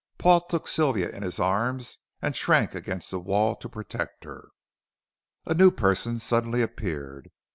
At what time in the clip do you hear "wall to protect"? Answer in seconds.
3.19-4.23